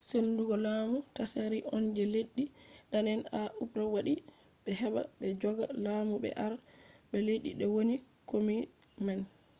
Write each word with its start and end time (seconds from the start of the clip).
sendugo 0.09 0.55
lamu 0.65 0.97
tsaari 1.15 1.59
on 1.75 1.83
je 1.95 2.03
leddi 2.13 2.43
dane’en 2.91 3.21
ha 3.33 3.41
urop 3.61 3.89
waddi 3.95 4.13
heɓa 4.81 5.01
ɓe 5.17 5.27
joga 5.41 5.65
lamu 5.85 6.13
ɓe 6.23 6.29
arda 6.45 6.59
ba 7.09 7.17
leddi 7.27 7.65
woni 7.75 7.95
kombi 8.29 8.55
man 9.05 9.19